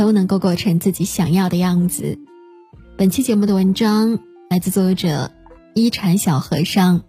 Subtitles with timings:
[0.00, 2.18] 都能够过成自己想要的样子。
[2.96, 4.18] 本期节目的文章。
[4.48, 5.30] 来自作者
[5.74, 7.02] 一禅小和尚。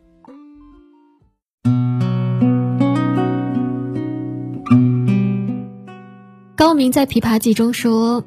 [6.55, 8.23] 高明在《琵琶记》中说：“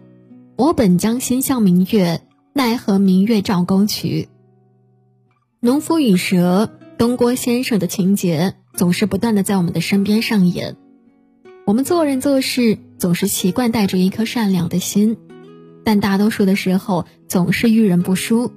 [0.56, 2.22] 我本将心向明月，
[2.54, 4.28] 奈何明月照沟渠。”
[5.60, 10.76] 农夫与蛇、东郭先生的情节总是不断的在我们的身边上演。
[11.66, 15.16] 我们做人做事总是习惯带着一颗善良的心，
[15.82, 18.52] 但大多数的时候总是遇人不淑。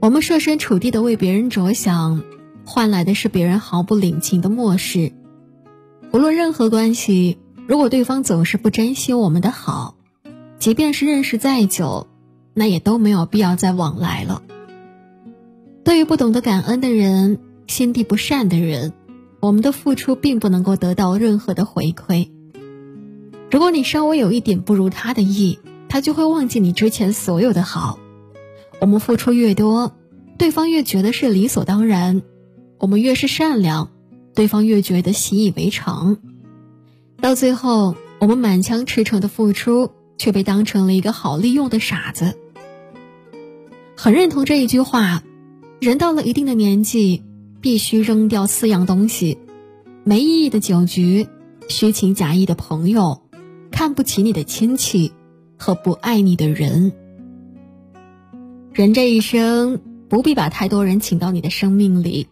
[0.00, 2.22] 我们设身处地的为别人着想，
[2.64, 5.12] 换来的是别人毫不领情的漠视。
[6.12, 7.36] 无论任何关系，
[7.68, 9.96] 如果对方总是不珍惜我们的好，
[10.58, 12.06] 即便是认识再久，
[12.54, 14.40] 那也都没有必要再往来了。
[15.84, 18.94] 对于不懂得感恩的人，心地不善的人，
[19.40, 22.30] 我们的付出并不能够得到任何的回馈。
[23.50, 27.98] 如果你稍微有一点不如他的意，他就会忘记你之前所有的好。
[28.80, 29.96] 我们付出越多，
[30.38, 32.22] 对方越觉得是理所当然；
[32.78, 33.90] 我们越是善良，
[34.34, 36.18] 对方越觉得习以为常。
[37.20, 42.36] 到最后，我们满腔赤诚的付出，却被当成了一个好利用的傻子。
[43.96, 45.22] 很认同这一句话：
[45.80, 47.24] 人到了一定的年纪，
[47.60, 49.38] 必须扔掉四样东西：
[50.04, 51.28] 没意义的酒局、
[51.68, 53.22] 虚情假意的朋友、
[53.70, 55.12] 看不起你的亲戚
[55.58, 56.92] 和不爱你的人。
[58.72, 62.28] 人这一生不必把太多人请到你的生命里，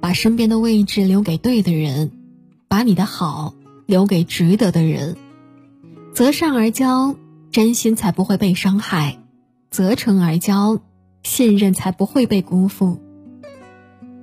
[0.00, 2.10] 把身边的位置留给对的人，
[2.66, 3.54] 把你的好
[3.86, 5.16] 留给值得的人。
[6.12, 7.14] 择善而交，
[7.50, 9.18] 真心才不会被伤害；
[9.70, 10.80] 择诚而交，
[11.22, 12.98] 信任才不会被辜负。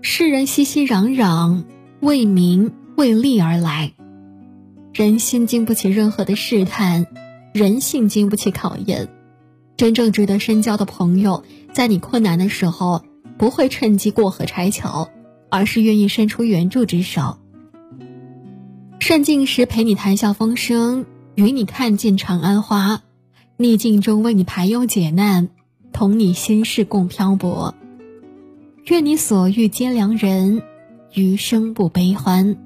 [0.02, 1.66] 世人熙熙攘攘，
[2.00, 3.92] 为名为利而来，
[4.94, 7.06] 人心经不起任何的试探，
[7.54, 9.10] 人性经不起考验。
[9.76, 11.44] 真正值得深交的朋友，
[11.74, 13.04] 在你困难的时候，
[13.38, 15.10] 不会趁机过河拆桥，
[15.50, 17.38] 而是愿意伸出援助之手。
[19.00, 21.06] 顺境时陪你谈笑风生，
[21.36, 23.02] 与你看尽长安花；
[23.58, 25.50] 逆境中为你排忧解难，
[25.92, 27.76] 同你心事共漂泊。
[28.89, 30.63] 愿你所遇皆良人，
[31.13, 32.57] 余生不悲欢。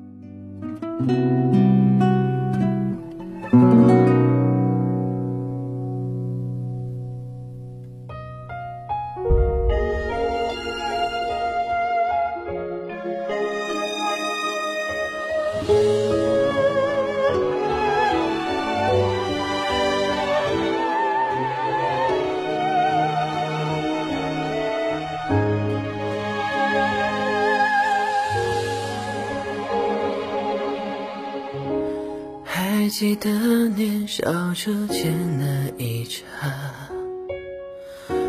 [32.95, 33.27] 记得
[33.69, 36.21] 年少初见那一刹，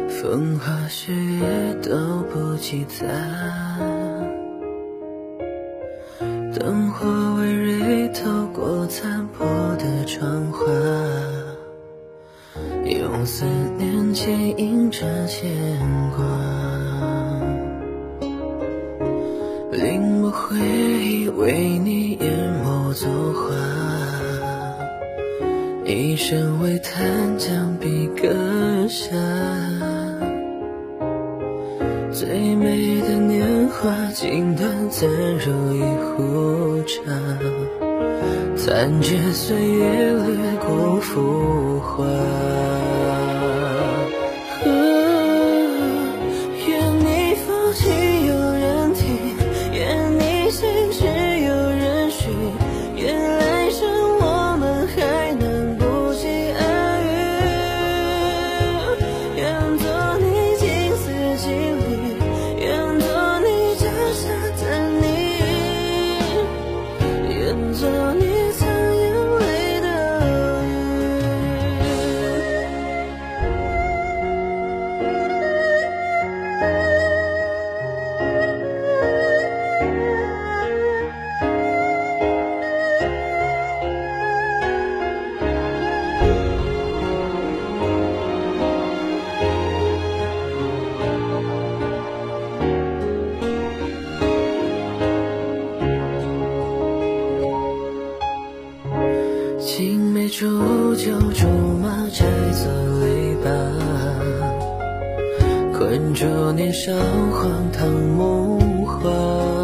[0.09, 3.05] 风花雪月都不及他。
[6.59, 10.65] 灯火微蕊透过残破的窗花，
[12.87, 13.45] 用思
[13.77, 15.47] 念牵引着牵
[16.17, 16.25] 挂，
[19.73, 23.84] 令我回忆为你淹没作画，
[26.15, 29.17] 一生为叹将笔搁下。
[32.13, 37.03] 最美的年华，竟短暂如一壶茶，
[38.55, 42.05] 残缺岁月掠过浮华。
[100.37, 101.47] 煮酒竹
[101.81, 102.67] 马拆作
[103.07, 103.47] 篱笆，
[105.73, 106.93] 困住年少
[107.31, 109.64] 荒唐梦话。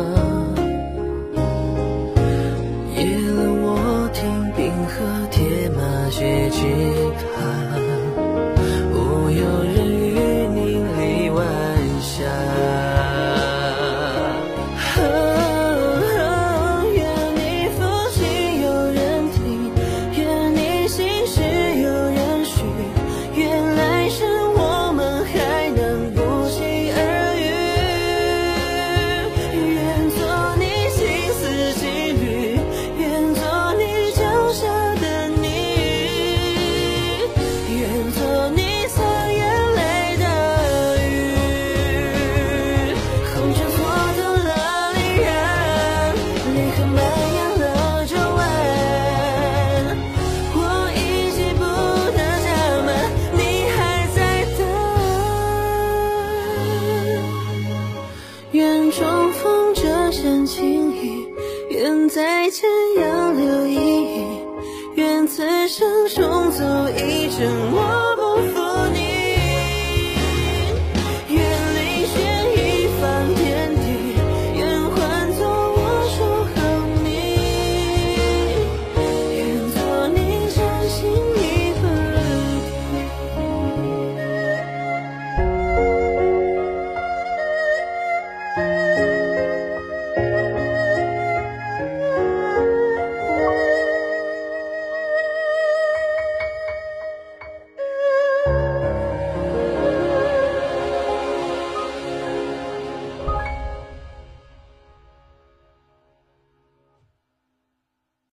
[62.10, 64.24] 再见杨柳依依，
[64.96, 67.99] 愿此生重走一程。